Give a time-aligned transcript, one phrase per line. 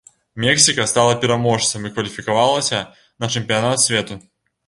[0.43, 2.79] Мексіка стала пераможцам і кваліфікавалася
[3.25, 4.17] на чэмпіянат свету.